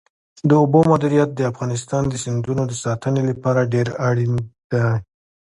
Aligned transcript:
د 0.49 0.51
اوبو 0.61 0.79
مدیریت 0.91 1.29
د 1.35 1.41
افغانستان 1.51 2.03
د 2.07 2.13
سیندونو 2.23 2.63
د 2.67 2.73
ساتنې 2.83 3.21
لپاره 3.29 3.69
ډېر 3.73 3.87
اړین 4.07 4.33
دی. 4.71 4.85